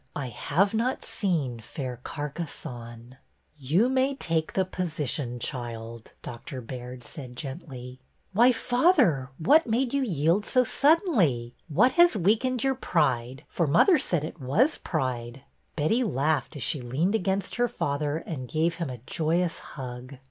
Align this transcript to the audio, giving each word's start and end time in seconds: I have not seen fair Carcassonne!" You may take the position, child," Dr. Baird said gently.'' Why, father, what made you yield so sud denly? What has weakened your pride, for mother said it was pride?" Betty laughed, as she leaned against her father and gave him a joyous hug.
I 0.15 0.29
have 0.29 0.73
not 0.73 1.05
seen 1.05 1.59
fair 1.59 1.97
Carcassonne!" 2.03 3.17
You 3.59 3.87
may 3.87 4.15
take 4.15 4.53
the 4.53 4.65
position, 4.65 5.37
child," 5.37 6.13
Dr. 6.23 6.59
Baird 6.59 7.03
said 7.03 7.35
gently.'' 7.35 7.99
Why, 8.33 8.51
father, 8.51 9.29
what 9.37 9.67
made 9.67 9.93
you 9.93 10.01
yield 10.01 10.43
so 10.43 10.63
sud 10.63 11.01
denly? 11.05 11.51
What 11.67 11.91
has 11.91 12.17
weakened 12.17 12.63
your 12.63 12.73
pride, 12.73 13.43
for 13.47 13.67
mother 13.67 13.99
said 13.99 14.23
it 14.23 14.41
was 14.41 14.79
pride?" 14.79 15.43
Betty 15.75 16.03
laughed, 16.03 16.55
as 16.55 16.63
she 16.63 16.81
leaned 16.81 17.13
against 17.13 17.57
her 17.57 17.67
father 17.67 18.17
and 18.17 18.47
gave 18.49 18.73
him 18.77 18.89
a 18.89 18.97
joyous 19.05 19.59
hug. 19.59 20.15